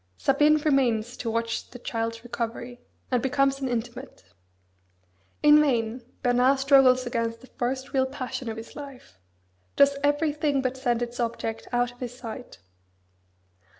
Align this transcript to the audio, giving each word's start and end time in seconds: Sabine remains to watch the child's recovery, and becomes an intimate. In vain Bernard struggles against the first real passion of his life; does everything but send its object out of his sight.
Sabine 0.17 0.57
remains 0.57 1.15
to 1.17 1.29
watch 1.29 1.69
the 1.69 1.77
child's 1.77 2.23
recovery, 2.23 2.81
and 3.11 3.21
becomes 3.21 3.61
an 3.61 3.67
intimate. 3.69 4.23
In 5.43 5.61
vain 5.61 6.01
Bernard 6.23 6.57
struggles 6.57 7.05
against 7.05 7.41
the 7.41 7.45
first 7.59 7.93
real 7.93 8.07
passion 8.07 8.49
of 8.49 8.57
his 8.57 8.75
life; 8.75 9.19
does 9.75 9.97
everything 10.03 10.59
but 10.63 10.75
send 10.75 11.03
its 11.03 11.19
object 11.19 11.67
out 11.71 11.91
of 11.91 11.99
his 11.99 12.17
sight. 12.17 12.57